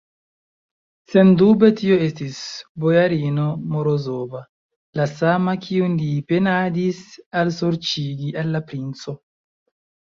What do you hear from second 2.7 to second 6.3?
bojarino Morozova, la sama, kiun li